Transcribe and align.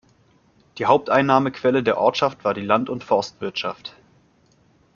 Die 0.79 0.87
Haupteinnahmequelle 0.87 1.83
der 1.83 1.99
Ortschaft 1.99 2.43
war 2.43 2.55
die 2.55 2.65
Land- 2.65 2.89
und 2.89 3.03
Forstwirtschaft. 3.03 3.93